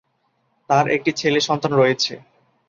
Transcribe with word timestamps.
তার 0.69 0.85
একটি 0.95 1.11
ছেলে 1.11 1.39
সন্তান 1.47 1.71
রয়েছে। 1.73 2.13